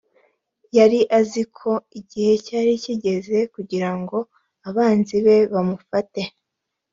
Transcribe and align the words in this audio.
yari 0.77 0.99
azi 1.19 1.43
ko 1.57 1.71
igihe 1.99 2.33
cyari 2.45 2.71
kigeze 2.83 3.37
kugira 3.53 3.89
ngo 3.99 4.17
abanzi 4.69 5.15
be 5.25 5.37
bamufate 5.53 6.21